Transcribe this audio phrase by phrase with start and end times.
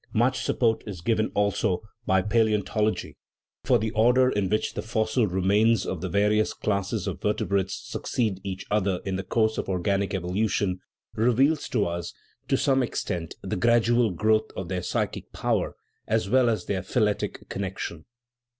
[0.13, 3.17] Much support is given also by palaeon tology,
[3.63, 8.39] for the order in which the fossil remains of the various classes of vertebrates succeed
[8.43, 10.79] each other in the course of organic evolution
[11.13, 12.15] reveals to us,
[12.47, 15.75] to some ex tent, the gradual growth of their psychic power
[16.07, 18.05] as well as their phyletic connection.